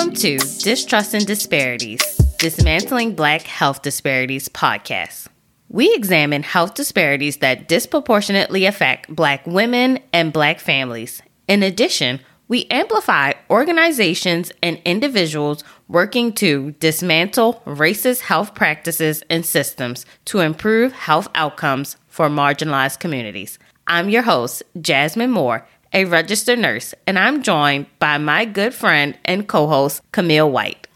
[0.00, 2.00] Welcome to Distrust and Disparities,
[2.38, 5.26] Dismantling Black Health Disparities podcast.
[5.68, 11.20] We examine health disparities that disproportionately affect Black women and Black families.
[11.48, 20.06] In addition, we amplify organizations and individuals working to dismantle racist health practices and systems
[20.24, 23.58] to improve health outcomes for marginalized communities.
[23.86, 29.18] I'm your host, Jasmine Moore, a registered nurse, and I'm joined by my good friend
[29.24, 30.86] and co host, Camille White.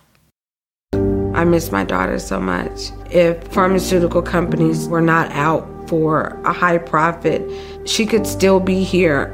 [1.35, 2.91] I miss my daughter so much.
[3.11, 7.43] If pharmaceutical companies were not out for a high profit,
[7.89, 9.33] she could still be here.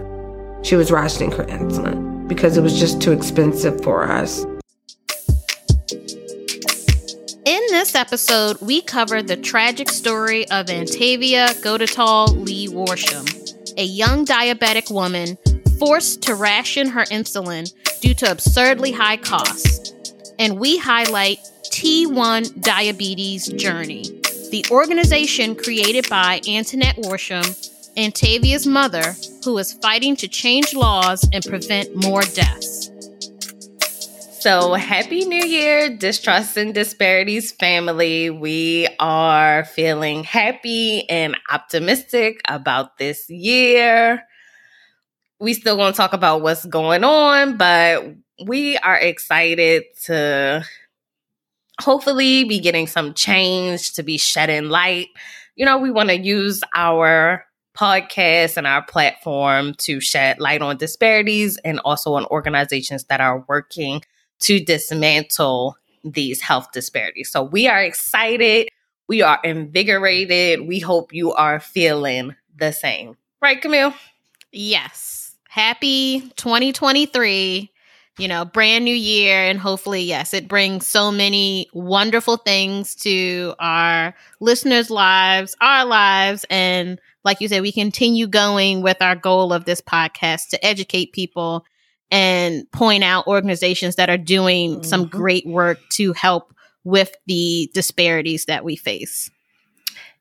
[0.63, 4.45] She was rationing her insulin because it was just too expensive for us.
[7.45, 13.27] In this episode, we cover the tragic story of Antavia Gotitall Lee Worsham,
[13.77, 15.37] a young diabetic woman
[15.81, 19.93] forced to ration her insulin due to absurdly high costs.
[20.39, 21.39] And we highlight
[21.73, 24.03] T1 Diabetes Journey,
[24.51, 27.47] the organization created by Antoinette Worsham,
[27.97, 29.15] Antavia's mother,
[29.45, 32.91] who is fighting to change laws and prevent more deaths.
[34.41, 38.31] So, happy new year, Distrust and Disparities family.
[38.31, 44.23] We are feeling happy and optimistic about this year.
[45.41, 48.05] We still going to talk about what's going on, but
[48.45, 50.65] we are excited to
[51.81, 55.09] hopefully be getting some change, to be shedding light.
[55.57, 57.45] You know, we want to use our
[57.77, 63.45] podcast and our platform to shed light on disparities and also on organizations that are
[63.49, 64.03] working
[64.41, 67.31] to dismantle these health disparities.
[67.31, 68.69] So we are excited.
[69.09, 70.67] We are invigorated.
[70.67, 73.17] We hope you are feeling the same.
[73.41, 73.95] Right, Camille?
[74.53, 75.20] Yes.
[75.51, 77.73] Happy 2023.
[78.19, 79.43] You know, brand new year.
[79.43, 86.47] And hopefully, yes, it brings so many wonderful things to our listeners' lives, our lives.
[86.51, 91.13] And like you said, we continue going with our goal of this podcast to educate
[91.13, 91.65] people
[92.13, 94.83] and point out organizations that are doing mm-hmm.
[94.85, 96.55] some great work to help
[96.85, 99.33] with the disparities that we face.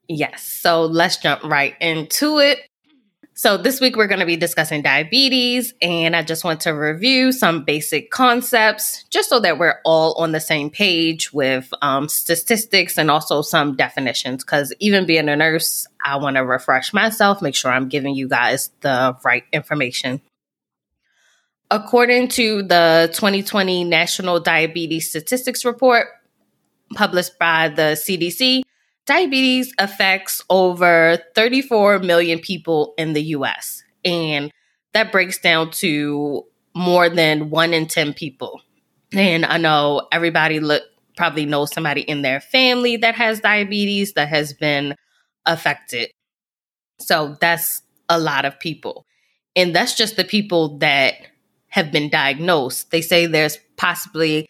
[0.08, 0.42] Yes.
[0.42, 2.69] So let's jump right into it.
[3.40, 7.32] So, this week we're going to be discussing diabetes, and I just want to review
[7.32, 12.98] some basic concepts just so that we're all on the same page with um, statistics
[12.98, 14.44] and also some definitions.
[14.44, 18.28] Because even being a nurse, I want to refresh myself, make sure I'm giving you
[18.28, 20.20] guys the right information.
[21.72, 26.08] According to the 2020 National Diabetes Statistics Report
[26.94, 28.64] published by the CDC,
[29.10, 33.84] diabetes affects over 34 million people in the US.
[34.06, 34.52] And
[34.94, 38.62] that breaks down to more than one in 10 people.
[39.12, 40.84] And I know everybody look
[41.18, 44.96] probably knows somebody in their family that has diabetes that has been
[45.46, 46.12] affected.
[47.00, 49.08] So that's a lot of people.
[49.56, 51.16] And that's just the people that
[51.70, 52.92] have been diagnosed.
[52.92, 54.48] They say there's possibly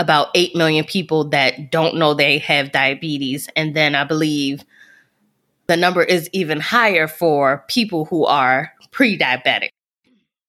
[0.00, 3.48] about 8 million people that don't know they have diabetes.
[3.54, 4.64] And then I believe
[5.66, 9.68] the number is even higher for people who are pre diabetic.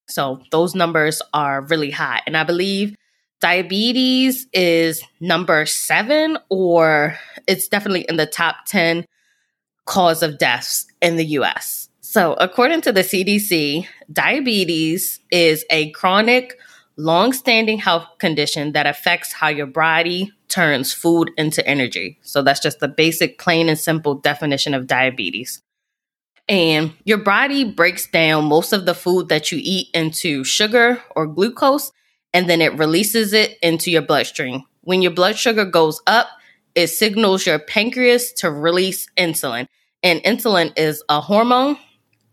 [0.08, 2.22] So those numbers are really high.
[2.26, 2.96] And I believe
[3.40, 9.04] diabetes is number seven, or it's definitely in the top 10
[9.84, 11.90] cause of deaths in the US.
[12.00, 16.58] So, according to the CDC, diabetes is a chronic,
[17.02, 22.18] long standing health condition that affects how your body turns food into energy.
[22.22, 25.62] So, that's just the basic, plain and simple definition of diabetes.
[26.48, 31.26] And your body breaks down most of the food that you eat into sugar or
[31.26, 31.92] glucose,
[32.34, 34.62] and then it releases it into your bloodstream.
[34.82, 36.28] When your blood sugar goes up,
[36.74, 39.66] it signals your pancreas to release insulin.
[40.02, 41.78] And insulin is a hormone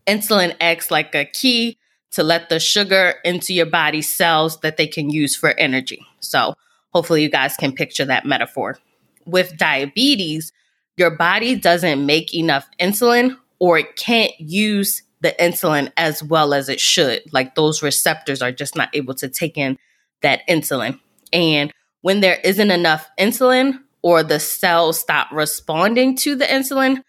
[0.06, 1.78] insulin acts like a key
[2.12, 6.04] to let the sugar into your body cells that they can use for energy.
[6.20, 6.54] So,
[6.92, 8.78] hopefully, you guys can picture that metaphor.
[9.26, 10.52] With diabetes,
[10.96, 16.68] your body doesn't make enough insulin or it can't use the insulin as well as
[16.68, 17.22] it should.
[17.32, 19.78] Like those receptors are just not able to take in
[20.22, 20.98] that insulin.
[21.32, 27.02] And when there isn't enough insulin or the cells stop responding to the insulin,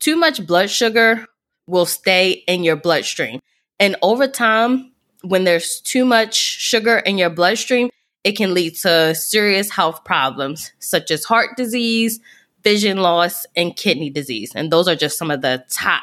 [0.00, 1.26] too much blood sugar
[1.66, 3.40] will stay in your bloodstream.
[3.80, 4.92] And over time,
[5.22, 7.90] when there's too much sugar in your bloodstream,
[8.24, 12.20] it can lead to serious health problems such as heart disease,
[12.62, 14.52] vision loss, and kidney disease.
[14.54, 16.02] And those are just some of the top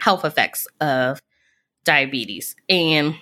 [0.00, 1.20] health effects of
[1.84, 2.56] diabetes.
[2.68, 3.14] And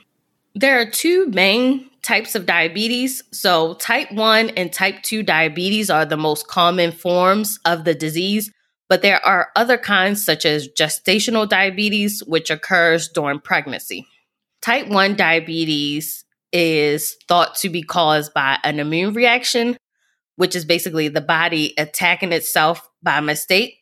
[0.55, 3.23] There are two main types of diabetes.
[3.32, 8.50] So, type 1 and type 2 diabetes are the most common forms of the disease,
[8.88, 14.06] but there are other kinds, such as gestational diabetes, which occurs during pregnancy.
[14.62, 19.76] Type 1 diabetes is thought to be caused by an immune reaction,
[20.37, 23.75] which is basically the body attacking itself by mistake.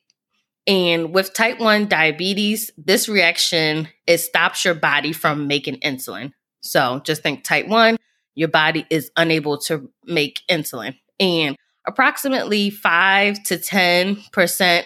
[0.67, 6.33] And with type 1 diabetes, this reaction it stops your body from making insulin.
[6.61, 7.97] So just think type 1,
[8.35, 10.97] your body is unable to make insulin.
[11.21, 11.57] And
[11.87, 14.85] approximately 5 to 10%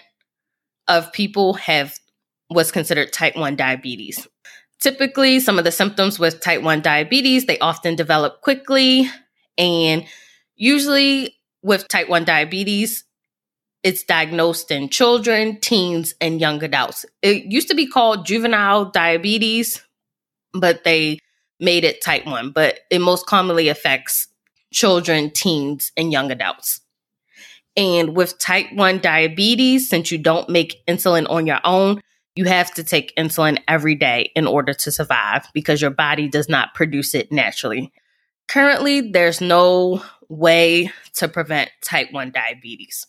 [0.90, 1.98] of people have
[2.48, 4.26] what's considered type 1 diabetes.
[4.80, 9.08] Typically, some of the symptoms with type 1 diabetes, they often develop quickly
[9.56, 10.04] and
[10.56, 13.04] usually with type 1 diabetes,
[13.82, 17.06] it's diagnosed in children, teens, and young adults.
[17.22, 19.82] It used to be called juvenile diabetes,
[20.52, 21.18] but they
[21.60, 24.28] made it type 1, but it most commonly affects
[24.72, 26.80] children, teens, and young adults.
[27.76, 32.00] And with type 1 diabetes, since you don't make insulin on your own,
[32.34, 36.48] you have to take insulin every day in order to survive because your body does
[36.48, 37.92] not produce it naturally.
[38.48, 43.06] Currently, there's no way to prevent type 1 diabetes.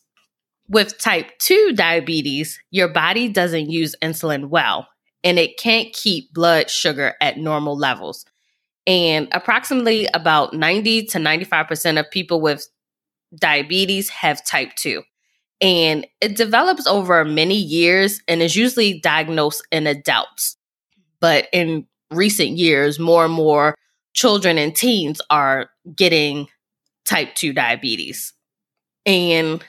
[0.68, 4.88] With type 2 diabetes, your body doesn't use insulin well
[5.24, 8.25] and it can't keep blood sugar at normal levels.
[8.88, 12.68] And approximately about 90 to 95% of people with
[13.36, 15.04] diabetes have type 2.
[15.62, 20.57] And it develops over many years and is usually diagnosed in adults.
[21.19, 23.75] But in recent years, more and more
[24.13, 26.48] children and teens are getting
[27.06, 28.33] type 2 diabetes.
[29.06, 29.63] And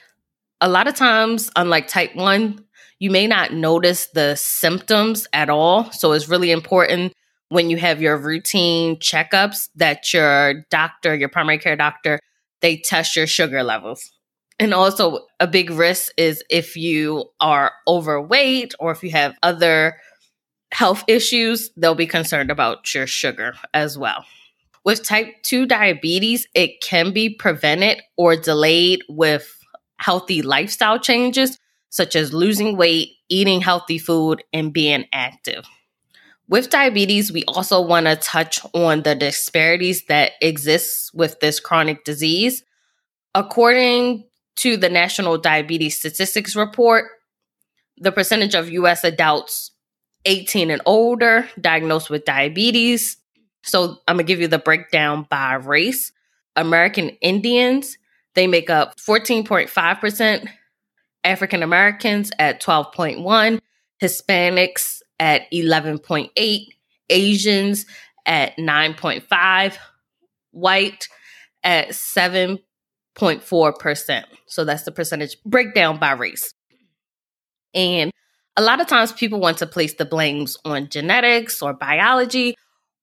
[0.61, 2.63] a lot of times, unlike type 1,
[2.99, 5.91] you may not notice the symptoms at all.
[5.91, 7.13] So it's really important
[7.49, 12.19] when you have your routine checkups that your doctor, your primary care doctor,
[12.63, 14.11] they test your sugar levels.
[14.57, 19.97] And also, a big risk is if you are overweight or if you have other
[20.71, 24.25] health issues, they'll be concerned about your sugar as well.
[24.85, 29.47] With type 2 diabetes, it can be prevented or delayed with
[29.99, 31.59] healthy lifestyle changes,
[31.89, 35.65] such as losing weight, eating healthy food, and being active.
[36.53, 42.03] With diabetes, we also want to touch on the disparities that exist with this chronic
[42.03, 42.63] disease.
[43.33, 44.25] According
[44.57, 47.05] to the National Diabetes Statistics Report,
[47.97, 49.71] the percentage of US adults
[50.25, 53.17] 18 and older diagnosed with diabetes.
[53.63, 56.11] So I'm going to give you the breakdown by race.
[56.55, 57.97] American Indians,
[58.35, 60.47] they make up 14.5%,
[61.23, 63.59] African Americans at 12.1,
[63.99, 66.67] Hispanics at 11.8,
[67.09, 67.85] Asians
[68.25, 69.77] at 9.5,
[70.51, 71.07] white
[71.63, 74.23] at 7.4%.
[74.47, 76.53] So that's the percentage breakdown by race.
[77.73, 78.11] And
[78.57, 82.57] a lot of times people want to place the blames on genetics or biology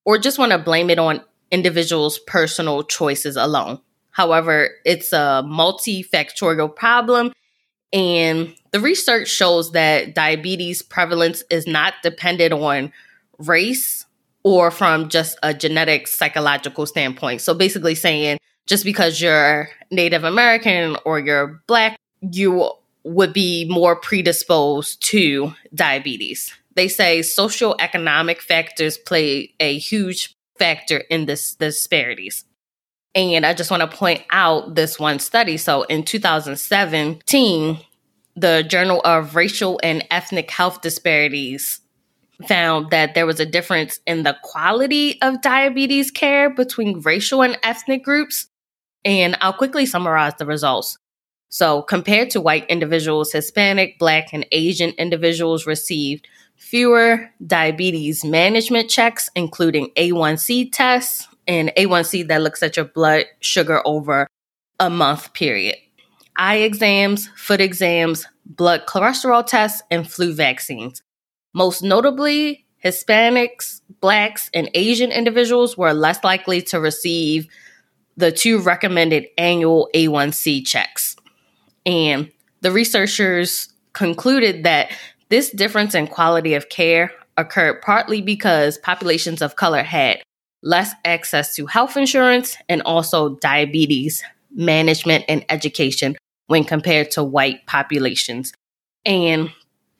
[0.05, 3.81] or just want to blame it on individuals' personal choices alone.
[4.11, 7.33] However, it's a multifactorial problem
[7.93, 12.93] and the research shows that diabetes prevalence is not dependent on
[13.39, 14.07] race
[14.43, 17.41] or from just a genetic psychological standpoint.
[17.41, 23.97] So basically saying just because you're Native American or you're black, you would be more
[23.97, 26.55] predisposed to diabetes.
[26.77, 32.45] They say socioeconomic factors play a huge factor in this disparities.
[33.15, 35.57] And I just want to point out this one study.
[35.57, 37.79] So in 2017,
[38.37, 41.81] the Journal of Racial and Ethnic Health Disparities
[42.47, 47.59] found that there was a difference in the quality of diabetes care between racial and
[47.63, 48.47] ethnic groups.
[49.05, 50.99] And I'll quickly summarize the results.
[51.49, 59.31] So, compared to white individuals, Hispanic, Black, and Asian individuals received fewer diabetes management checks,
[59.35, 64.29] including A1C tests, and A1C that looks at your blood sugar over
[64.79, 65.77] a month period.
[66.37, 71.03] Eye exams, foot exams, blood cholesterol tests, and flu vaccines.
[71.53, 77.47] Most notably, Hispanics, Blacks, and Asian individuals were less likely to receive
[78.17, 81.17] the two recommended annual A1C checks.
[81.85, 82.31] And
[82.61, 84.93] the researchers concluded that
[85.29, 90.23] this difference in quality of care occurred partly because populations of color had
[90.63, 94.23] less access to health insurance, and also diabetes
[94.55, 98.53] management and education when compared to white populations.
[99.05, 99.51] And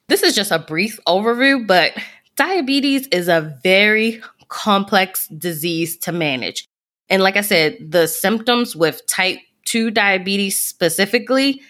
[0.09, 1.93] this is just a brief overview, but
[2.37, 6.67] diabetes is a very complex disease to manage.
[7.09, 11.63] And like I said, the symptoms with type 2 diabetes specifically,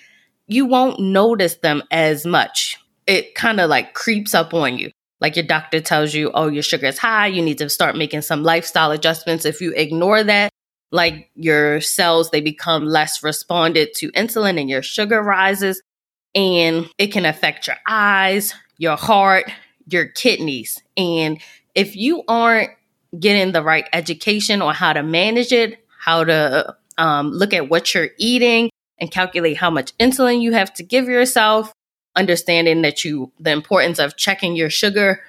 [0.47, 2.77] you won't notice them as much.
[3.07, 4.91] It kind of like creeps up on you.
[5.21, 7.27] Like your doctor tells you, oh, your sugar is high.
[7.27, 9.45] You need to start making some lifestyle adjustments.
[9.45, 10.50] If you ignore that,
[10.93, 15.83] like your cells, they become less responded to insulin and your sugar rises.
[16.35, 19.50] And it can affect your eyes, your heart,
[19.87, 20.83] your kidneys.
[20.97, 21.41] And
[21.75, 22.71] if you aren't
[23.19, 27.95] getting the right education on how to manage it, how to um, look at what
[27.95, 31.73] you're eating and calculate how much insulin you have to give yourself,
[32.21, 35.21] understanding that you, the importance of checking your sugar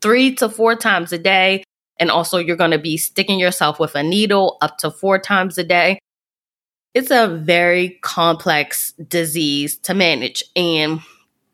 [0.00, 1.62] three to four times a day.
[1.98, 5.58] And also, you're going to be sticking yourself with a needle up to four times
[5.58, 5.98] a day.
[6.94, 10.42] It's a very complex disease to manage.
[10.54, 11.00] And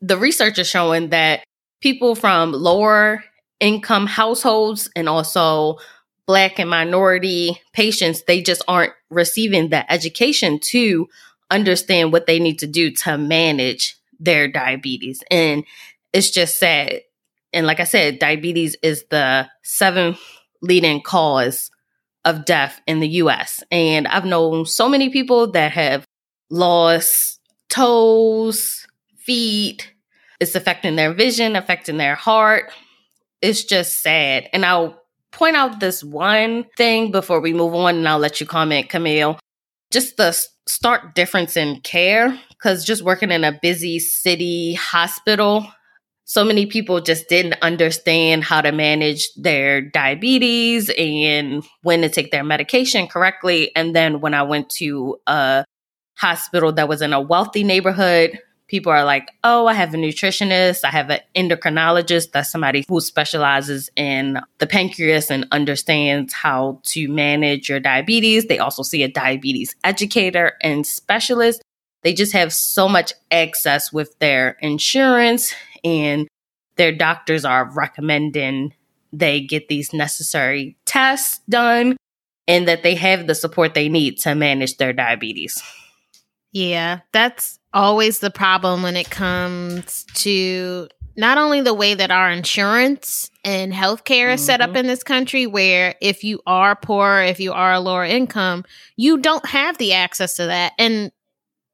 [0.01, 1.43] the research is showing that
[1.81, 3.23] people from lower
[3.59, 5.77] income households and also
[6.25, 11.07] black and minority patients they just aren't receiving the education to
[11.51, 15.23] understand what they need to do to manage their diabetes.
[15.29, 15.63] And
[16.11, 17.01] it's just sad.
[17.51, 20.19] And like i said diabetes is the seventh
[20.61, 21.69] leading cause
[22.25, 26.03] of death in the us and i've known so many people that have
[26.49, 27.39] lost
[27.69, 28.87] toes
[29.23, 29.91] feet.
[30.39, 32.71] It's affecting their vision affecting their heart.
[33.41, 34.49] It's just sad.
[34.53, 35.01] And I'll
[35.31, 39.39] point out this one thing before we move on, and I'll let you comment, Camille.
[39.91, 40.37] Just the
[40.67, 45.67] stark difference in care, because just working in a busy city hospital,
[46.23, 52.31] so many people just didn't understand how to manage their diabetes and when to take
[52.31, 53.75] their medication correctly.
[53.75, 55.65] And then when I went to a
[56.15, 60.85] hospital that was in a wealthy neighborhood, people are like, oh, I have a nutritionist,
[60.85, 62.31] I have an endocrinologist.
[62.31, 68.45] That's somebody who specializes in the pancreas and understands how to manage your diabetes.
[68.45, 71.61] They also see a diabetes educator and specialist.
[72.03, 76.27] They just have so much access with their insurance, and
[76.75, 78.73] their doctors are recommending
[79.11, 81.95] they get these necessary tests done
[82.47, 85.61] and that they have the support they need to manage their diabetes.
[86.51, 92.31] Yeah, that's always the problem when it comes to not only the way that our
[92.31, 94.33] insurance and healthcare mm-hmm.
[94.33, 94.77] is set up mm-hmm.
[94.77, 99.19] in this country, where if you are poor, if you are a lower income, you
[99.19, 100.73] don't have the access to that.
[100.77, 101.11] And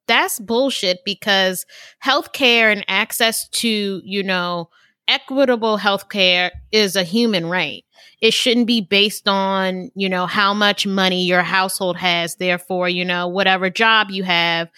[0.10, 1.66] that's bullshit because
[2.04, 4.70] healthcare and access to, you know,
[5.08, 7.86] equitable healthcare is a human right.
[8.20, 12.36] It shouldn't be based on, you know, how much money your household has.
[12.36, 14.70] Therefore, you know, whatever job you have,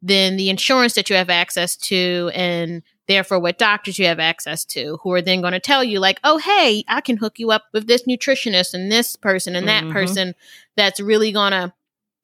[0.00, 4.64] then the insurance that you have access to and therefore what doctors you have access
[4.64, 7.50] to who are then going to tell you like oh hey i can hook you
[7.50, 9.92] up with this nutritionist and this person and that mm-hmm.
[9.92, 10.34] person
[10.76, 11.72] that's really going to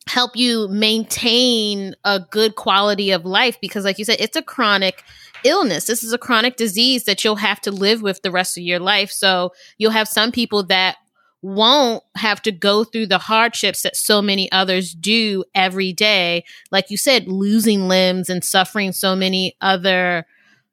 [0.06, 5.02] help you maintain a good quality of life because like you said it's a chronic
[5.44, 8.62] illness this is a chronic disease that you'll have to live with the rest of
[8.62, 10.96] your life so you'll have some people that
[11.44, 16.42] won't have to go through the hardships that so many others do every day.
[16.70, 20.24] Like you said, losing limbs and suffering so many other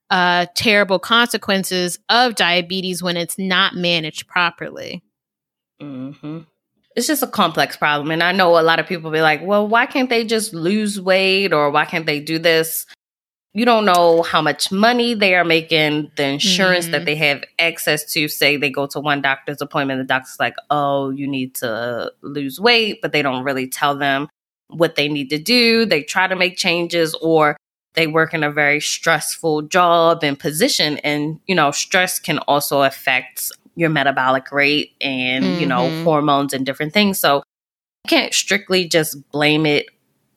[0.09, 5.03] uh, terrible consequences of diabetes when it's not managed properly.
[5.81, 6.39] Mm-hmm.
[6.95, 8.11] It's just a complex problem.
[8.11, 10.99] And I know a lot of people be like, well, why can't they just lose
[10.99, 12.85] weight or why can't they do this?
[13.53, 16.93] you don't know how much money they are making, the insurance mm-hmm.
[16.93, 18.27] that they have access to.
[18.27, 22.59] Say they go to one doctor's appointment, the doctor's like, oh, you need to lose
[22.59, 24.29] weight, but they don't really tell them
[24.69, 25.85] what they need to do.
[25.85, 27.57] They try to make changes or
[27.93, 30.97] they work in a very stressful job and position.
[30.99, 35.59] And, you know, stress can also affect your metabolic rate and, mm-hmm.
[35.59, 36.03] you know, mm-hmm.
[36.03, 37.19] hormones and different things.
[37.19, 39.87] So you can't strictly just blame it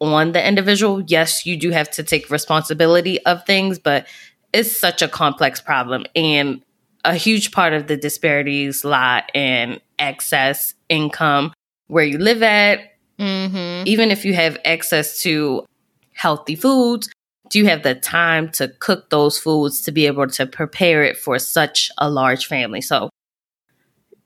[0.00, 1.02] on the individual.
[1.02, 4.06] Yes, you do have to take responsibility of things, but
[4.52, 6.04] it's such a complex problem.
[6.14, 6.62] And
[7.04, 11.52] a huge part of the disparities lie in access, income,
[11.88, 12.80] where you live at.
[13.18, 13.86] Mm-hmm.
[13.86, 15.64] Even if you have access to
[16.12, 17.08] healthy foods,
[17.50, 21.16] do you have the time to cook those foods to be able to prepare it
[21.16, 22.80] for such a large family?
[22.80, 23.10] So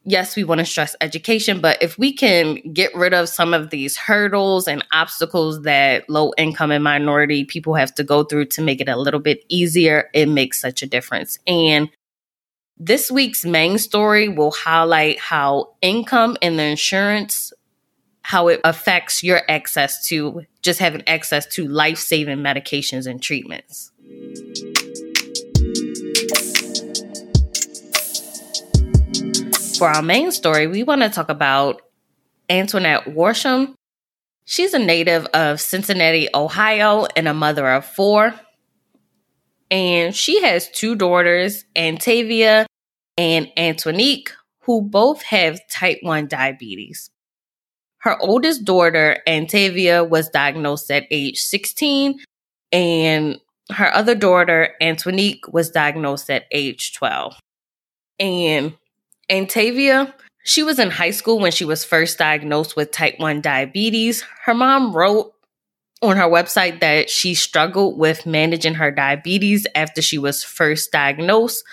[0.04, 3.70] yes, we want to stress education, but if we can get rid of some of
[3.70, 8.62] these hurdles and obstacles that low income and minority people have to go through to
[8.62, 11.38] make it a little bit easier, it makes such a difference.
[11.46, 11.90] And
[12.78, 17.52] this week's main story will highlight how income and the insurance
[18.22, 23.90] how it affects your access to just having access to life-saving medications and treatments.
[29.78, 31.82] For our main story, we want to talk about
[32.50, 33.74] Antoinette Worsham.
[34.44, 38.34] She's a native of Cincinnati, Ohio, and a mother of four.
[39.70, 42.66] And she has two daughters, Antavia
[43.16, 44.32] and Antonique,
[44.62, 47.10] who both have type 1 diabetes.
[47.98, 52.18] Her oldest daughter, Antavia, was diagnosed at age 16,
[52.72, 57.38] and her other daughter, Antonique, was diagnosed at age 12.
[58.18, 58.76] And
[59.30, 60.12] Antavia,
[60.44, 64.24] she was in high school when she was first diagnosed with type 1 diabetes.
[64.44, 65.32] Her mom wrote
[66.00, 71.64] on her website that she struggled with managing her diabetes after she was first diagnosed,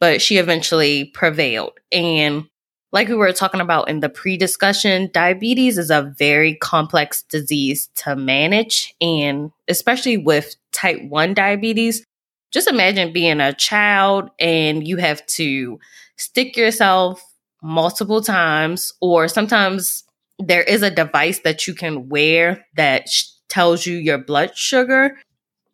[0.00, 1.78] but she eventually prevailed.
[1.92, 2.46] And
[2.92, 7.88] like we were talking about in the pre discussion, diabetes is a very complex disease
[7.96, 8.94] to manage.
[9.00, 12.04] And especially with type 1 diabetes,
[12.52, 15.80] just imagine being a child and you have to
[16.16, 17.22] stick yourself
[17.62, 20.04] multiple times, or sometimes
[20.38, 25.16] there is a device that you can wear that sh- tells you your blood sugar,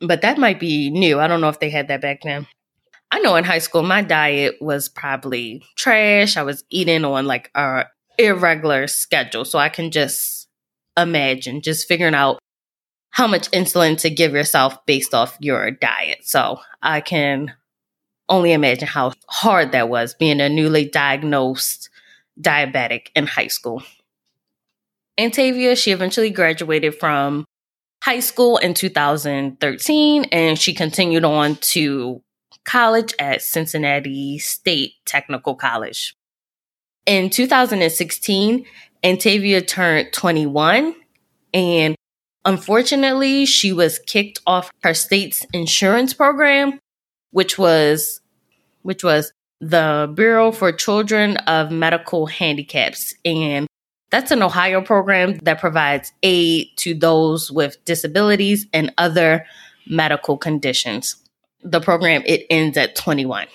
[0.00, 1.18] but that might be new.
[1.18, 2.47] I don't know if they had that back then.
[3.11, 6.37] I know in high school, my diet was probably trash.
[6.37, 7.87] I was eating on like a
[8.18, 9.44] irregular schedule.
[9.44, 10.49] So I can just
[10.97, 12.38] imagine just figuring out
[13.11, 16.18] how much insulin to give yourself based off your diet.
[16.23, 17.54] So I can
[18.30, 21.90] only imagine how hard that was being a newly diagnosed
[22.40, 23.82] diabetic in high school.
[25.18, 27.44] Antavia, she eventually graduated from
[28.02, 32.22] high school in 2013 and she continued on to
[32.64, 36.14] college at Cincinnati State Technical College.
[37.04, 38.64] In 2016,
[39.02, 40.94] Antavia turned 21
[41.52, 41.96] and
[42.44, 46.78] unfortunately, she was kicked off her state's insurance program,
[47.32, 48.20] which was
[48.82, 53.66] which was the Bureau for Children of Medical Handicaps and
[54.10, 59.47] that's an Ohio program that provides aid to those with disabilities and other
[59.86, 61.16] medical conditions
[61.62, 63.47] the program, it ends at 21.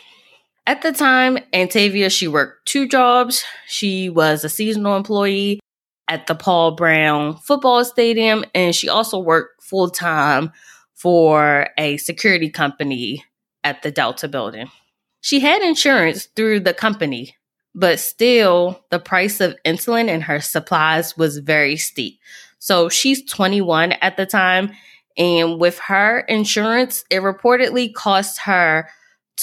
[0.68, 3.44] At the time, Antavia, she worked two jobs.
[3.68, 5.60] She was a seasonal employee
[6.08, 10.52] at the Paul Brown football stadium, and she also worked full time
[10.94, 13.24] for a security company
[13.66, 14.72] at the Delta building.
[15.20, 17.36] She had insurance through the company,
[17.74, 22.20] but still, the price of insulin and her supplies was very steep.
[22.60, 24.72] So she's 21 at the time,
[25.18, 28.88] and with her insurance, it reportedly cost her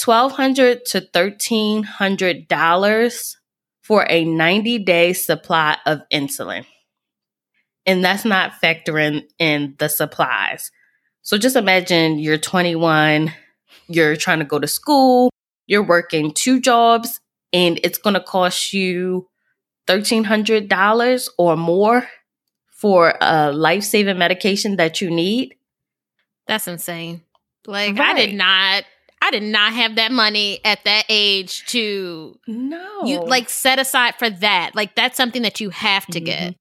[0.03, 3.35] 1,200 to $1,300
[3.81, 6.65] for a 90 day supply of insulin.
[7.85, 10.71] And that's not factoring in the supplies.
[11.21, 13.31] So just imagine you're 21,
[13.87, 15.31] you're trying to go to school,
[15.67, 17.19] you're working two jobs,
[17.51, 19.27] and it's going to cost you
[19.87, 22.07] $1,300 or more
[22.69, 25.55] for a life saving medication that you need.
[26.47, 27.21] That's insane.
[27.65, 28.15] Like right.
[28.15, 28.83] I did not
[29.21, 34.15] I did not have that money at that age to no you like set aside
[34.15, 34.75] for that.
[34.75, 36.25] Like that's something that you have to mm-hmm.
[36.25, 36.55] get.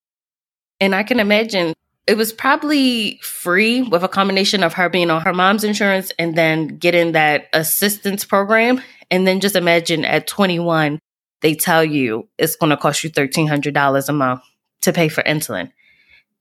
[0.80, 1.74] And I can imagine
[2.06, 6.36] it was probably free with a combination of her being on her mom's insurance and
[6.36, 8.80] then getting that assistance program.
[9.10, 10.98] And then just imagine at 21,
[11.42, 14.40] they tell you it's going to cost you $1,300 a month
[14.82, 15.70] to pay for insulin.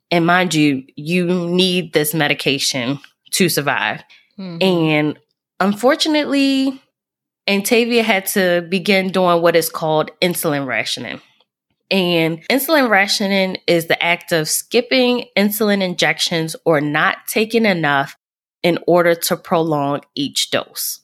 [0.10, 3.00] And mind you, you need this medication
[3.32, 4.04] to survive.
[4.38, 4.62] Mm-hmm.
[4.62, 5.20] And
[5.60, 6.82] unfortunately,
[7.48, 11.22] Antavia had to begin doing what is called insulin rationing.
[11.92, 18.16] And insulin rationing is the act of skipping insulin injections or not taking enough
[18.64, 21.02] in order to prolong each dose.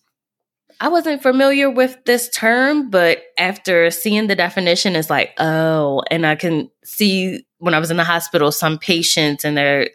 [0.80, 6.26] I wasn't familiar with this term, but after seeing the definition, it's like, oh, and
[6.26, 9.89] I can see when I was in the hospital, some patients and they're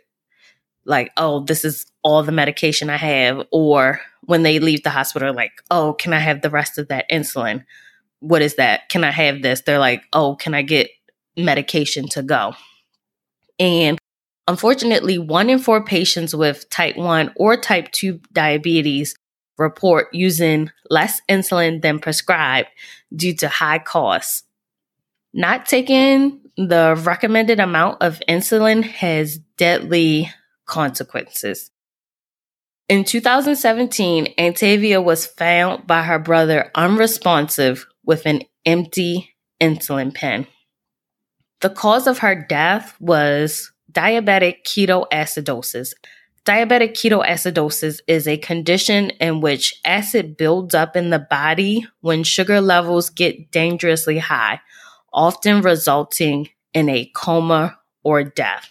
[0.85, 3.47] like, oh, this is all the medication I have.
[3.53, 7.09] Or when they leave the hospital, like, oh, can I have the rest of that
[7.09, 7.65] insulin?
[8.23, 8.89] What is that?
[8.89, 9.63] Can I have this?
[9.63, 10.89] They're like, oh, can I get
[11.37, 12.55] medication to go?
[13.59, 13.99] And
[14.47, 19.17] unfortunately, one in four patients with type 1 or type 2 diabetes
[19.59, 22.69] report using less insulin than prescribed
[23.15, 24.45] due to high costs.
[25.35, 30.31] Not taking the recommended amount of insulin has deadly
[30.67, 31.71] consequences.
[32.89, 40.47] In 2017, Antavia was found by her brother unresponsive with an empty insulin pen.
[41.61, 45.95] The cause of her death was diabetic ketoacidosis.
[46.45, 52.61] Diabetic ketoacidosis is a condition in which acid builds up in the body when sugar
[52.61, 54.61] levels get dangerously high,
[55.12, 58.69] often resulting in a coma or death.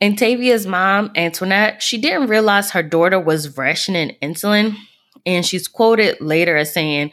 [0.00, 4.74] Antavia's mom, Antoinette, she didn't realize her daughter was rationing insulin,
[5.26, 7.12] and she's quoted later as saying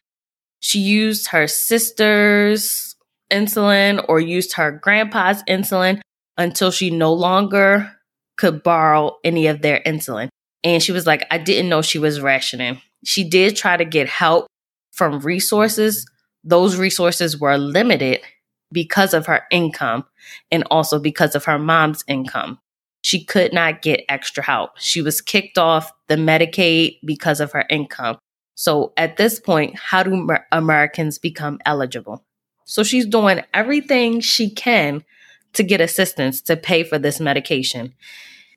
[0.62, 2.96] she used her sister's
[3.32, 6.00] insulin or used her grandpa's insulin
[6.38, 7.92] until she no longer
[8.38, 10.30] could borrow any of their insulin.
[10.64, 12.80] And she was like, I didn't know she was rationing.
[13.04, 14.46] She did try to get help
[14.92, 16.06] from resources.
[16.44, 18.22] Those resources were limited
[18.72, 20.06] because of her income
[20.52, 22.60] and also because of her mom's income.
[23.04, 24.78] She could not get extra help.
[24.78, 28.18] She was kicked off the Medicaid because of her income.
[28.62, 32.24] So at this point, how do Americans become eligible?
[32.66, 35.04] So she's doing everything she can
[35.54, 37.94] to get assistance to pay for this medication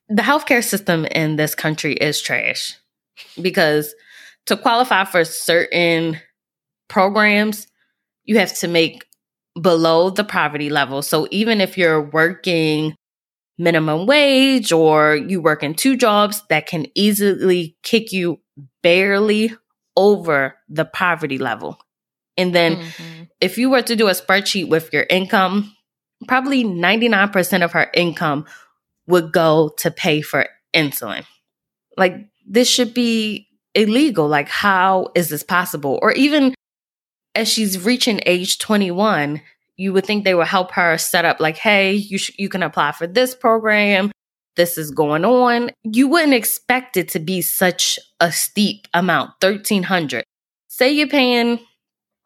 [0.08, 2.78] the healthcare system in this country is trash
[3.40, 3.94] because
[4.46, 6.20] to qualify for certain
[6.88, 7.66] programs,
[8.24, 9.04] you have to make
[9.60, 11.00] below the poverty level.
[11.00, 12.94] So even if you're working
[13.56, 18.40] minimum wage or you work in two jobs, that can easily kick you
[18.82, 19.54] barely
[19.96, 21.78] over the poverty level.
[22.36, 23.22] And then mm-hmm.
[23.40, 25.74] if you were to do a spreadsheet with your income,
[26.26, 28.46] probably 99% of her income
[29.06, 31.24] would go to pay for insulin.
[31.96, 34.26] Like, this should be illegal.
[34.26, 35.98] Like, how is this possible?
[36.02, 36.54] Or even
[37.34, 39.40] as she's reaching age 21,
[39.76, 42.62] you would think they would help her set up, like, hey, you, sh- you can
[42.62, 44.10] apply for this program.
[44.56, 45.70] This is going on.
[45.82, 50.24] You wouldn't expect it to be such a steep amount 1300
[50.76, 51.60] Say you're paying,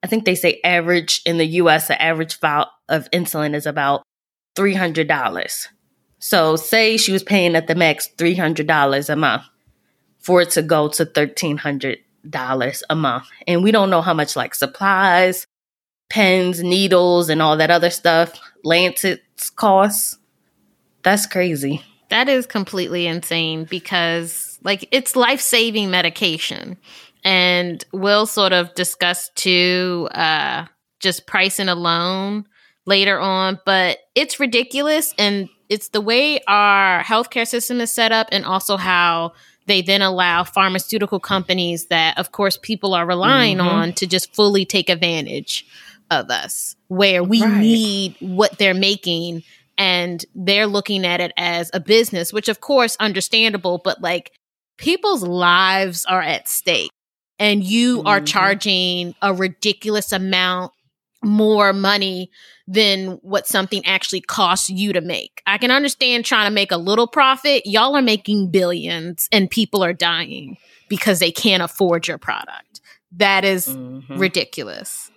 [0.03, 4.05] I think they say average in the US, the average vial of insulin is about
[4.57, 5.67] $300.
[6.19, 9.43] So say she was paying at the max $300 a month
[10.19, 13.25] for it to go to $1,300 a month.
[13.47, 15.47] And we don't know how much like supplies,
[16.09, 20.17] pens, needles, and all that other stuff, lancets cost.
[21.03, 21.83] That's crazy.
[22.11, 26.77] That is completely insane because like it's life-saving medication.
[27.25, 30.67] And we'll sort of discuss too uh
[31.01, 32.45] just pricing alone
[32.87, 38.29] later on, but it's ridiculous and it's the way our healthcare system is set up
[38.33, 39.33] and also how
[39.67, 43.69] they then allow pharmaceutical companies that of course people are relying mm-hmm.
[43.69, 45.67] on to just fully take advantage
[46.11, 47.61] of us where we right.
[47.61, 49.43] need what they're making
[49.79, 54.33] and they're looking at it as a business which of course understandable but like
[54.77, 56.91] people's lives are at stake
[57.39, 58.07] and you mm-hmm.
[58.07, 60.73] are charging a ridiculous amount
[61.23, 62.31] more money
[62.67, 65.43] than what something actually costs you to make.
[65.47, 67.63] I can understand trying to make a little profit.
[67.67, 72.81] Y'all are making billions and people are dying because they can't afford your product.
[73.13, 74.19] That is mm-hmm.
[74.19, 75.11] ridiculous.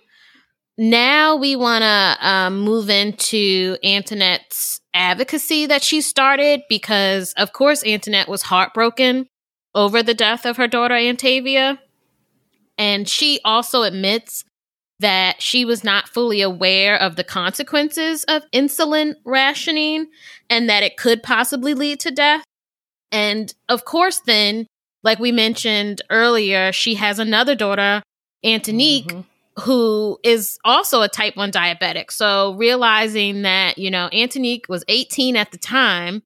[0.82, 7.86] Now we want to um, move into Antoinette's advocacy that she started because, of course,
[7.86, 9.28] Antoinette was heartbroken
[9.76, 11.78] over the death of her daughter, Antavia.
[12.76, 14.42] And she also admits
[14.98, 20.08] that she was not fully aware of the consequences of insulin rationing
[20.50, 22.42] and that it could possibly lead to death.
[23.12, 24.66] And of course, then,
[25.04, 28.02] like we mentioned earlier, she has another daughter,
[28.44, 29.20] Antonique, mm-hmm.
[29.60, 32.10] Who is also a type 1 diabetic.
[32.10, 36.22] So realizing that, you know, Antonique was 18 at the time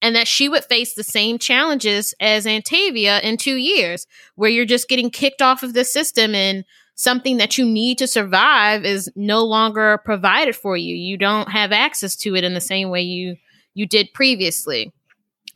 [0.00, 4.64] and that she would face the same challenges as Antavia in two years, where you're
[4.64, 6.64] just getting kicked off of the system and
[6.94, 10.94] something that you need to survive is no longer provided for you.
[10.94, 13.36] You don't have access to it in the same way you
[13.74, 14.92] you did previously.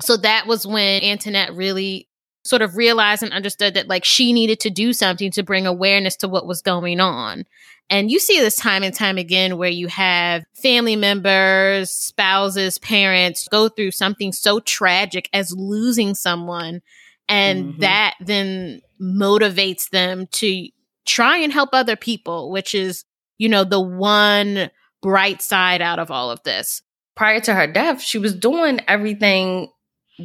[0.00, 2.08] So that was when Antoinette really
[2.44, 6.16] sort of realized and understood that like she needed to do something to bring awareness
[6.16, 7.44] to what was going on.
[7.90, 13.48] And you see this time and time again where you have family members, spouses, parents
[13.48, 16.80] go through something so tragic as losing someone.
[17.28, 17.80] And mm-hmm.
[17.80, 20.68] that then motivates them to
[21.04, 23.04] try and help other people, which is,
[23.38, 24.70] you know, the one
[25.02, 26.82] bright side out of all of this.
[27.14, 29.68] Prior to her death, she was doing everything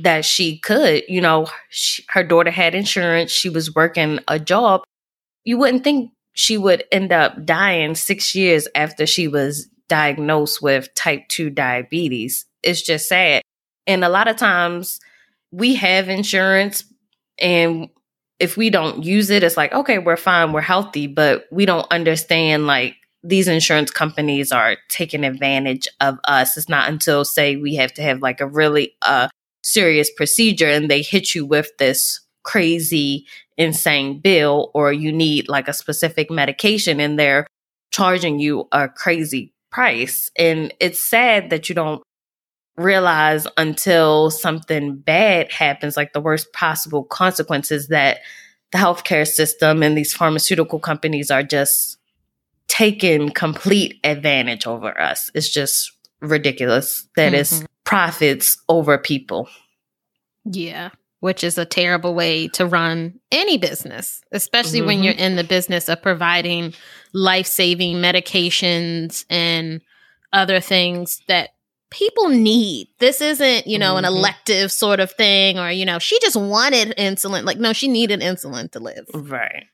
[0.04, 1.04] that she could.
[1.08, 4.84] You know, she, her daughter had insurance, she was working a job.
[5.44, 10.94] You wouldn't think she would end up dying six years after she was diagnosed with
[10.94, 12.46] type 2 diabetes.
[12.64, 13.42] It's just sad.
[13.86, 15.00] And a lot of times
[15.52, 16.84] we have insurance
[17.40, 17.90] and
[18.40, 21.92] if we don't use it, it's like, okay, we're fine, we're healthy, but we don't
[21.92, 26.56] understand like these insurance companies are taking advantage of us.
[26.56, 29.28] It's not until say we have to have like a really uh
[29.63, 33.26] serious procedure and they hit you with this crazy,
[33.58, 37.46] insane bill, or you need like a specific medication and they're
[37.91, 40.32] charging you a crazy price.
[40.38, 42.02] And it's sad that you don't
[42.78, 48.20] realize until something bad happens, like the worst possible consequences that
[48.72, 51.98] the healthcare system and these pharmaceutical companies are just
[52.67, 55.32] taking complete advantage over us.
[55.34, 55.91] It's just
[56.22, 57.41] ridiculous that mm-hmm.
[57.41, 59.47] it's profits over people.
[60.43, 60.89] Yeah,
[61.21, 64.88] which is a terrible way to run any business, especially mm-hmm.
[64.88, 66.73] when you're in the business of providing
[67.13, 69.82] life saving medications and
[70.34, 71.52] other things that
[71.89, 72.89] people need.
[73.00, 74.06] This isn't, you know, mm-hmm.
[74.06, 77.45] an elective sort of thing or, you know, she just wanted insulin.
[77.45, 79.08] Like, no, she needed insulin to live.
[79.13, 79.65] Right.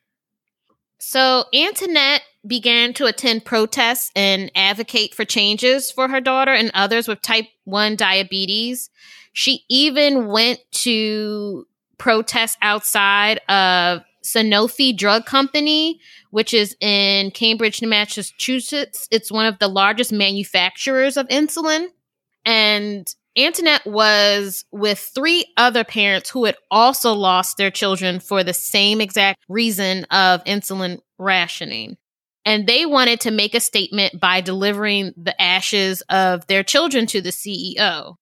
[1.06, 7.10] So Antoinette began to attend protests and advocate for changes for her daughter and others
[7.10, 8.90] with type 1 diabetes.
[9.34, 16.00] She even went to protest outside of Sanofi Drug Company,
[16.32, 19.08] which is in Cambridge, Massachusetts.
[19.12, 21.88] It's one of the largest manufacturers of insulin.
[22.46, 28.54] And Antoinette was with three other parents who had also lost their children for the
[28.54, 31.98] same exact reason of insulin rationing.
[32.46, 37.22] And they wanted to make a statement by delivering the ashes of their children to
[37.22, 38.16] the CEO.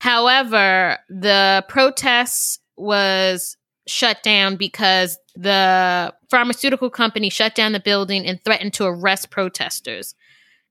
[0.00, 8.42] However, the protests was shut down because the pharmaceutical company shut down the building and
[8.44, 10.14] threatened to arrest protesters.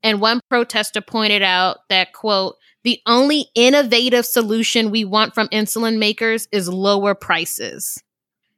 [0.02, 5.98] And one protester pointed out that, quote, the only innovative solution we want from insulin
[5.98, 8.02] makers is lower prices.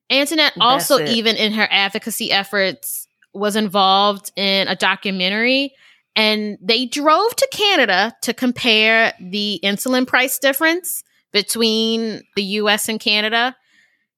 [0.10, 5.74] Antoinette also, even in her advocacy efforts, was involved in a documentary
[6.16, 13.00] and they drove to Canada to compare the insulin price difference between the US and
[13.00, 13.56] Canada.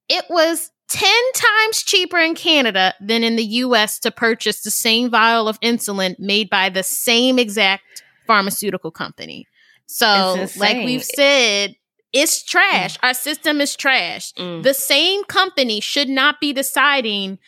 [0.08, 5.10] It was 10 times cheaper in Canada than in the US to purchase the same
[5.10, 9.48] vial of insulin made by the same exact pharmaceutical company.
[9.88, 11.76] So, like we've said,
[12.14, 12.98] it's trash.
[12.98, 13.00] Mm.
[13.04, 14.34] Our system is trash.
[14.34, 14.64] Mm.
[14.64, 17.40] The same company should not be deciding,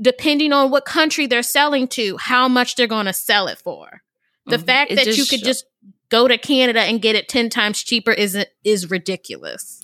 [0.00, 4.02] depending on what country they're selling to, how much they're going to sell it for.
[4.46, 5.66] The mm fact it that you could sh- just
[6.08, 9.82] go to Canada and get it 10 times cheaper is is ridiculous.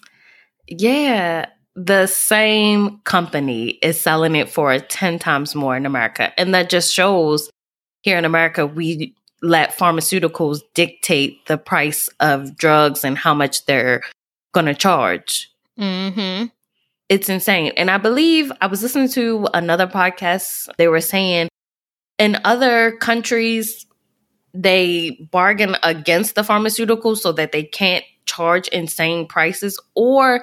[0.68, 6.32] Yeah, the same company is selling it for 10 times more in America.
[6.38, 7.50] And that just shows
[8.02, 14.02] here in America we let pharmaceuticals dictate the price of drugs and how much they're
[14.52, 15.50] going to charge.
[15.78, 16.46] Mm-hmm.
[17.08, 17.72] It's insane.
[17.76, 20.68] And I believe I was listening to another podcast.
[20.78, 21.48] They were saying
[22.18, 23.86] in other countries,
[24.54, 30.40] they bargain against the pharmaceuticals so that they can't charge insane prices or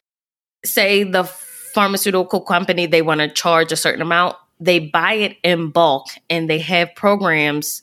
[0.65, 5.69] say the pharmaceutical company they want to charge a certain amount they buy it in
[5.69, 7.81] bulk and they have programs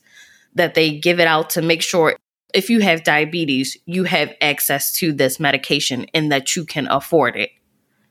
[0.57, 2.17] that they give it out to make sure
[2.53, 7.37] if you have diabetes, you have access to this medication and that you can afford
[7.37, 7.51] it.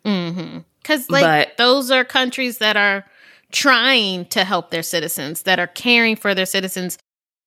[0.06, 0.60] Mm-hmm.
[0.82, 3.06] Because like but, those are countries that are
[3.52, 6.98] trying to help their citizens, that are caring for their citizens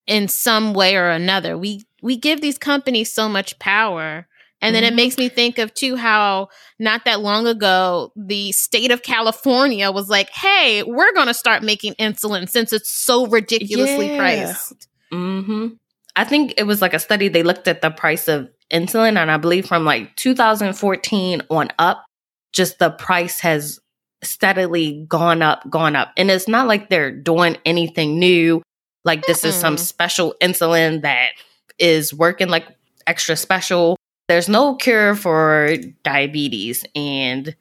[0.06, 1.56] in some way or another.
[1.56, 4.26] We we give these companies so much power.
[4.61, 4.94] And then mm-hmm.
[4.94, 6.48] it makes me think of too how
[6.80, 11.62] not that long ago the state of California was like, "Hey, we're going to start
[11.62, 14.16] making insulin since it's so ridiculously yeah.
[14.16, 15.74] priced." Mm-hmm.
[16.16, 17.28] I think it was like a study.
[17.28, 22.04] They looked at the price of insulin, and I believe from like 2014 on up,
[22.52, 23.78] just the price has
[24.22, 26.12] steadily gone up, gone up.
[26.16, 28.62] And it's not like they're doing anything new.
[29.04, 29.48] Like this mm-hmm.
[29.48, 31.30] is some special insulin that
[31.78, 32.66] is working like
[33.06, 33.96] extra special.
[34.26, 37.54] There's no cure for diabetes, and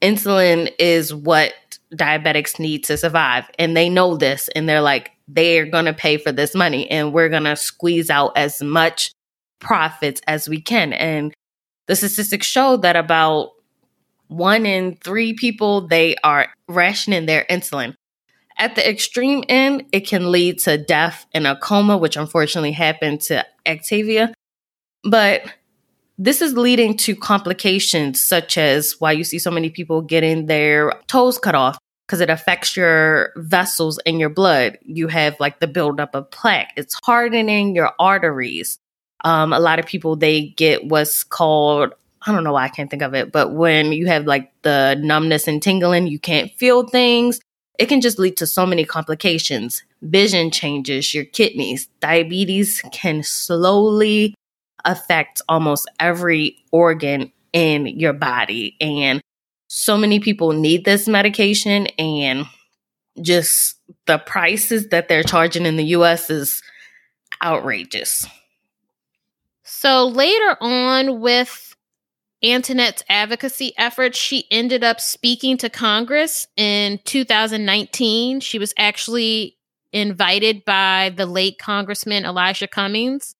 [0.00, 1.52] insulin is what
[1.94, 3.50] diabetics need to survive.
[3.58, 7.12] And they know this, and they're like, they're going to pay for this money and
[7.12, 9.12] we're going to squeeze out as much
[9.60, 10.92] profits as we can.
[10.92, 11.32] And
[11.86, 13.52] the statistics show that about
[14.28, 17.94] one in three people, they are rationing their insulin.
[18.58, 23.22] At the extreme end, it can lead to death and a coma, which unfortunately happened
[23.22, 24.32] to Octavia.
[25.04, 25.42] But
[26.24, 30.92] this is leading to complications such as why you see so many people getting their
[31.08, 34.78] toes cut off because it affects your vessels in your blood.
[34.82, 36.74] You have like the buildup of plaque.
[36.76, 38.78] It's hardening your arteries.
[39.24, 41.92] Um, a lot of people they get what's called
[42.24, 44.94] I don't know why I can't think of it, but when you have like the
[45.02, 47.40] numbness and tingling, you can't feel things.
[47.80, 49.82] It can just lead to so many complications.
[50.02, 54.36] Vision changes, your kidneys, diabetes can slowly
[54.84, 58.76] affect almost every organ in your body.
[58.80, 59.20] And
[59.68, 62.46] so many people need this medication and
[63.20, 66.62] just the prices that they're charging in the US is
[67.42, 68.26] outrageous.
[69.64, 71.74] So later on with
[72.42, 78.40] Antoinette's advocacy efforts, she ended up speaking to Congress in 2019.
[78.40, 79.56] She was actually
[79.92, 83.34] invited by the late Congressman Elijah Cummings.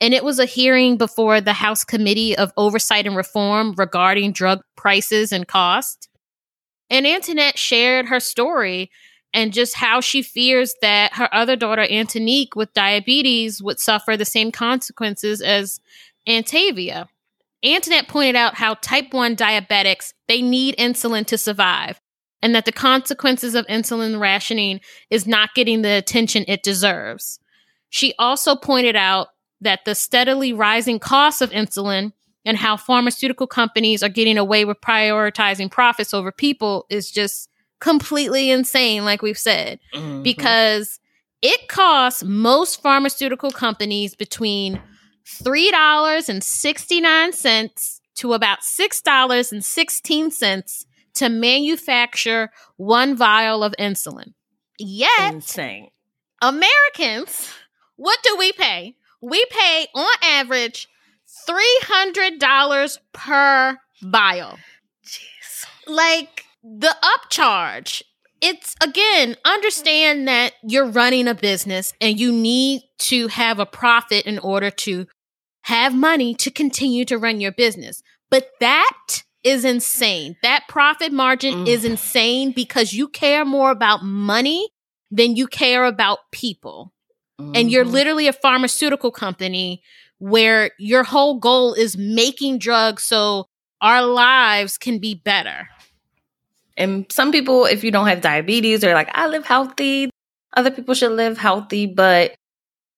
[0.00, 4.60] And it was a hearing before the House Committee of Oversight and Reform regarding drug
[4.76, 6.08] prices and cost.
[6.90, 8.90] And Antoinette shared her story
[9.32, 14.24] and just how she fears that her other daughter, Antonique, with diabetes, would suffer the
[14.24, 15.80] same consequences as
[16.28, 17.08] Antavia.
[17.64, 22.00] Antoinette pointed out how type 1 diabetics, they need insulin to survive
[22.42, 24.80] and that the consequences of insulin rationing
[25.10, 27.40] is not getting the attention it deserves.
[27.88, 29.28] She also pointed out
[29.60, 32.12] that the steadily rising costs of insulin
[32.44, 38.50] and how pharmaceutical companies are getting away with prioritizing profits over people is just completely
[38.50, 40.22] insane, like we've said, mm-hmm.
[40.22, 40.98] because
[41.42, 44.80] it costs most pharmaceutical companies between
[45.26, 54.34] $3.69 to about $6.16 to manufacture one vial of insulin.
[54.78, 55.88] Yet, insane.
[56.42, 57.50] Americans,
[57.96, 58.94] what do we pay?
[59.28, 60.86] We pay on average
[61.48, 64.58] $300 per vial.
[65.04, 65.64] Jeez.
[65.88, 68.02] Like the upcharge.
[68.40, 74.26] It's again, understand that you're running a business and you need to have a profit
[74.26, 75.06] in order to
[75.62, 78.04] have money to continue to run your business.
[78.30, 80.36] But that is insane.
[80.44, 81.66] That profit margin mm.
[81.66, 84.68] is insane because you care more about money
[85.10, 86.92] than you care about people.
[87.40, 87.52] Mm-hmm.
[87.54, 87.94] And you're mm-hmm.
[87.94, 89.82] literally a pharmaceutical company
[90.18, 93.46] where your whole goal is making drugs so
[93.80, 95.68] our lives can be better.
[96.76, 100.10] And some people, if you don't have diabetes, are like, I live healthy.
[100.56, 101.86] Other people should live healthy.
[101.86, 102.34] But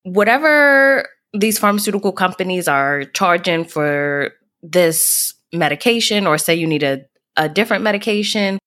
[0.03, 7.05] whatever these pharmaceutical companies are charging for this medication, or say you need a,
[7.37, 8.59] a different medication,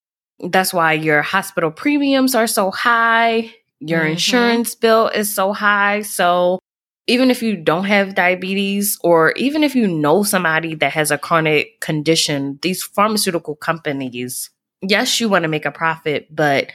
[0.50, 3.54] that's why your hospital premiums are so high.
[3.83, 4.12] Your mm-hmm.
[4.12, 6.03] insurance bill is so high.
[6.03, 6.59] So
[7.07, 11.18] even if you don't have diabetes, or even if you know somebody that has a
[11.18, 16.71] chronic condition, these pharmaceutical companies, yes, you want to make a profit, but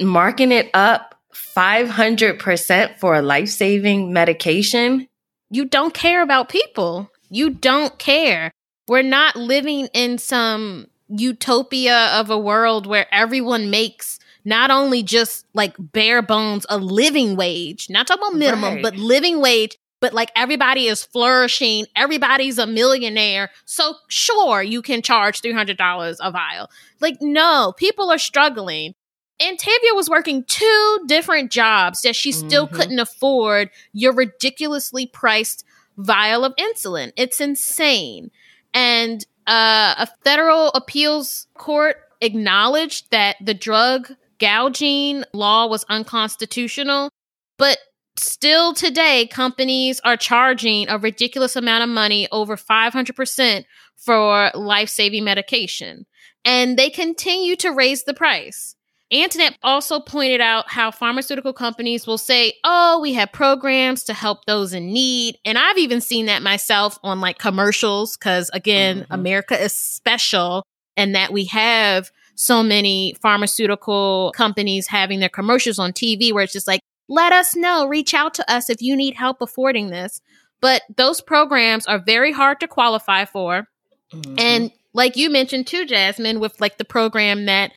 [0.00, 5.06] marking it up 500% for a life saving medication
[5.50, 7.10] you don't care about people.
[7.30, 8.50] You don't care.
[8.86, 15.44] We're not living in some utopia of a world where everyone makes not only just
[15.52, 18.82] like bare bones a living wage, not talking about minimum, right.
[18.82, 23.50] but living wage, but like everybody is flourishing, everybody's a millionaire.
[23.66, 26.70] So sure, you can charge $300 a vial.
[26.98, 28.94] Like, no, people are struggling.
[29.38, 32.76] Antavia was working two different jobs that she still mm-hmm.
[32.76, 35.62] couldn't afford your ridiculously priced
[35.98, 37.12] vial of insulin.
[37.16, 38.30] It's insane.
[38.72, 47.10] And uh, a federal appeals court acknowledged that the drug gouging law was unconstitutional,
[47.58, 47.78] but
[48.16, 53.64] still today, companies are charging a ridiculous amount of money, over 500%,
[53.96, 56.06] for life saving medication.
[56.44, 58.74] And they continue to raise the price.
[59.10, 64.44] Antoinette also pointed out how pharmaceutical companies will say, Oh, we have programs to help
[64.44, 65.38] those in need.
[65.46, 69.12] And I've even seen that myself on like commercials, because again, mm-hmm.
[69.12, 70.62] America is special
[70.96, 76.52] and that we have so many pharmaceutical companies having their commercials on TV where it's
[76.52, 80.20] just like, let us know, reach out to us if you need help affording this.
[80.60, 83.66] But those programs are very hard to qualify for.
[84.12, 84.36] Mm-hmm.
[84.38, 87.72] And like you mentioned too, Jasmine, with like the program that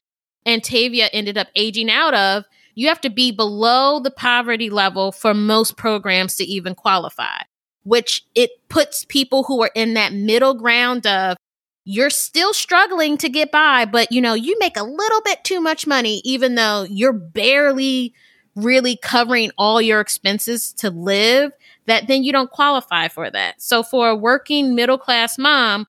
[0.46, 2.44] Antavia ended up aging out of,
[2.76, 7.42] you have to be below the poverty level for most programs to even qualify,
[7.84, 11.36] which it puts people who are in that middle ground of
[11.84, 15.60] you're still struggling to get by, but you know, you make a little bit too
[15.60, 18.14] much money, even though you're barely
[18.56, 21.52] really covering all your expenses to live,
[21.86, 23.62] that then you don't qualify for that.
[23.62, 25.88] So for a working middle class mom,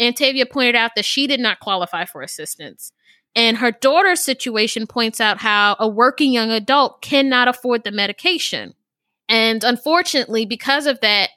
[0.00, 2.92] Antavia pointed out that she did not qualify for assistance.
[3.34, 8.74] And her daughter's situation points out how a working young adult cannot afford the medication.
[9.28, 11.30] And unfortunately, because of that,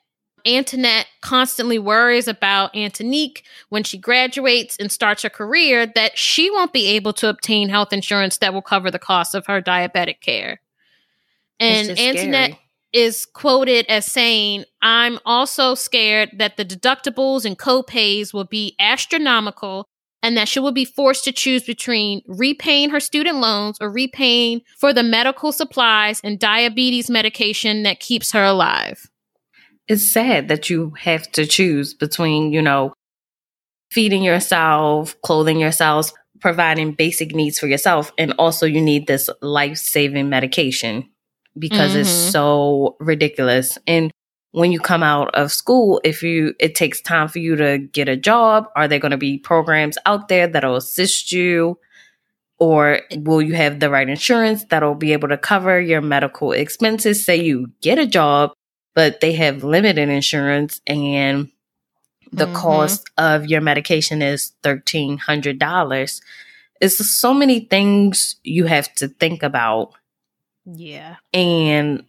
[0.46, 6.74] Antoinette constantly worries about Antonique when she graduates and starts her career that she won't
[6.74, 10.62] be able to obtain health insurance that will cover the cost of her diabetic care.
[11.60, 12.60] And Antoinette, scary.
[12.94, 19.88] is quoted as saying, I'm also scared that the deductibles and copays will be astronomical
[20.24, 24.62] and that she will be forced to choose between repaying her student loans or repaying
[24.78, 29.10] for the medical supplies and diabetes medication that keeps her alive.
[29.92, 32.94] It's sad that you have to choose between, you know,
[33.90, 39.76] feeding yourself, clothing yourself, providing basic needs for yourself, and also you need this life
[39.76, 41.10] saving medication
[41.60, 42.00] because mm-hmm.
[42.00, 43.78] it's so ridiculous.
[43.86, 44.12] And
[44.52, 48.08] when you come out of school, if you it takes time for you to get
[48.08, 51.78] a job, are there going to be programs out there that'll assist you?
[52.60, 57.26] Or will you have the right insurance that'll be able to cover your medical expenses?
[57.26, 58.54] Say you get a job,
[58.94, 61.50] but they have limited insurance and
[62.32, 62.56] the mm-hmm.
[62.56, 66.22] cost of your medication is $1,300.
[66.80, 69.94] It's so many things you have to think about.
[70.66, 71.18] Yeah.
[71.34, 72.06] And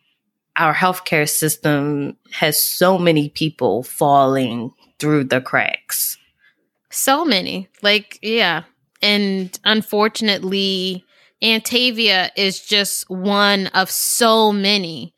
[0.57, 6.19] our healthcare system has so many people falling through the cracks.
[6.91, 7.69] So many.
[7.83, 8.65] Like, yeah.
[9.01, 11.05] And unfortunately,
[11.43, 15.12] Antavia is just one of so many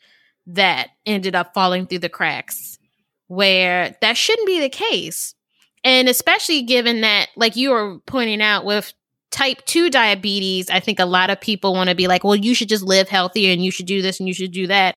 [0.47, 2.79] that ended up falling through the cracks
[3.29, 5.35] where that shouldn't be the case.
[5.83, 8.93] And especially given that, like you were pointing out with
[9.31, 12.55] type 2 diabetes, I think a lot of people want to be like, well, you
[12.55, 14.95] should just live healthier and you should do this and you should do that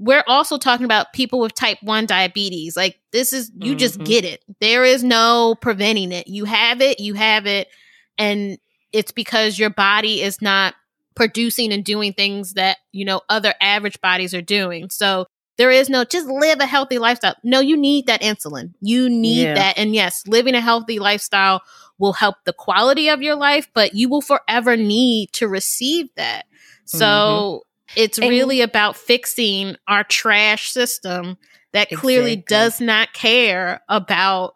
[0.00, 2.74] we're also talking about people with type 1 diabetes.
[2.74, 3.78] Like this is you mm-hmm.
[3.78, 4.42] just get it.
[4.58, 6.26] There is no preventing it.
[6.26, 7.68] You have it, you have it
[8.16, 8.58] and
[8.92, 10.74] it's because your body is not
[11.14, 14.90] producing and doing things that, you know, other average bodies are doing.
[14.90, 15.26] So
[15.58, 17.36] there is no just live a healthy lifestyle.
[17.42, 18.72] No, you need that insulin.
[18.80, 19.54] You need yeah.
[19.54, 19.78] that.
[19.78, 21.62] And yes, living a healthy lifestyle
[21.98, 26.46] will help the quality of your life, but you will forever need to receive that.
[26.84, 31.36] So mm-hmm it's and, really about fixing our trash system
[31.72, 31.96] that exactly.
[31.96, 34.54] clearly does not care about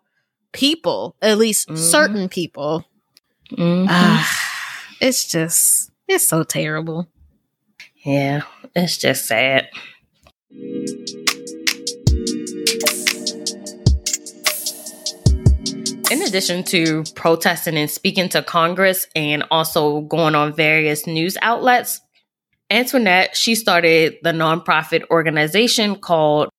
[0.52, 1.76] people, at least mm-hmm.
[1.76, 2.84] certain people.
[3.50, 3.86] Mm-hmm.
[3.88, 4.24] Uh,
[5.00, 7.08] it's just, it's so terrible.
[8.04, 8.42] Yeah,
[8.74, 9.68] it's just sad.
[16.10, 22.00] In addition to protesting and speaking to Congress and also going on various news outlets,
[22.70, 26.50] Antoinette, she started the nonprofit organization called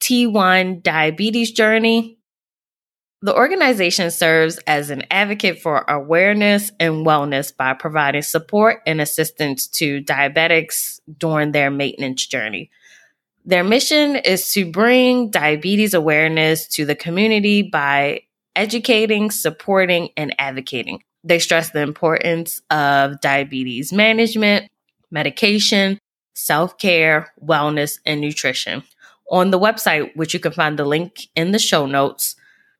[0.00, 2.17] T1 Diabetes Journey.
[3.20, 9.66] The organization serves as an advocate for awareness and wellness by providing support and assistance
[9.68, 12.70] to diabetics during their maintenance journey.
[13.44, 18.20] Their mission is to bring diabetes awareness to the community by
[18.54, 21.02] educating, supporting, and advocating.
[21.24, 24.68] They stress the importance of diabetes management,
[25.10, 25.98] medication,
[26.34, 28.84] self care, wellness, and nutrition.
[29.30, 32.36] On the website, which you can find the link in the show notes,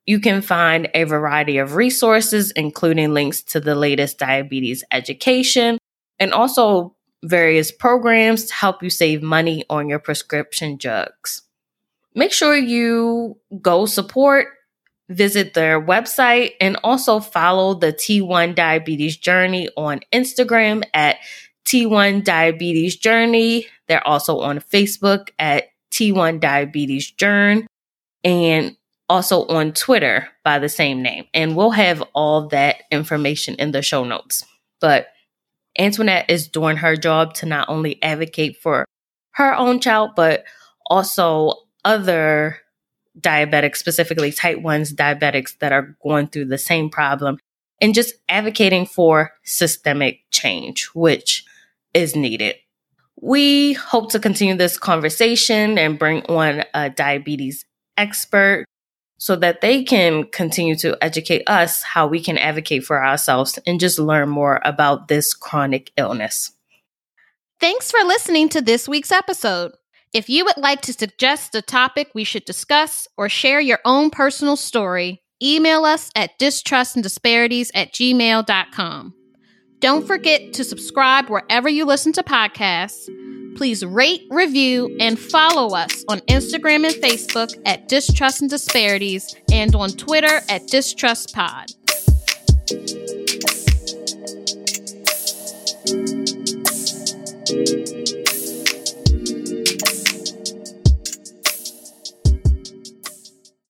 [0.08, 5.76] you can find a variety of resources, including links to the latest diabetes education
[6.18, 11.42] and also various programs to help you save money on your prescription drugs.
[12.14, 14.46] Make sure you go support,
[15.10, 21.18] visit their website, and also follow the T1 Diabetes Journey on Instagram at
[21.66, 23.66] T1 Diabetes Journey.
[23.88, 27.66] They're also on Facebook at T1 Diabetes Journey
[28.24, 28.74] and
[29.08, 31.24] also on Twitter by the same name.
[31.32, 34.44] And we'll have all that information in the show notes.
[34.80, 35.08] But
[35.78, 38.84] Antoinette is doing her job to not only advocate for
[39.32, 40.44] her own child, but
[40.86, 41.54] also
[41.84, 42.58] other
[43.18, 47.38] diabetics, specifically type 1s diabetics that are going through the same problem,
[47.80, 51.44] and just advocating for systemic change, which
[51.94, 52.56] is needed.
[53.20, 57.64] We hope to continue this conversation and bring on a diabetes
[57.96, 58.64] expert
[59.18, 63.80] so that they can continue to educate us how we can advocate for ourselves and
[63.80, 66.52] just learn more about this chronic illness.
[67.60, 69.72] Thanks for listening to this week's episode.
[70.14, 74.10] If you would like to suggest a topic we should discuss or share your own
[74.10, 79.14] personal story, email us at distrustanddisparities at gmail.com.
[79.80, 83.08] Don't forget to subscribe wherever you listen to podcasts.
[83.56, 89.74] Please rate, review, and follow us on Instagram and Facebook at Distrust and Disparities and
[89.74, 91.74] on Twitter at DistrustPod.
[97.48, 97.97] Thank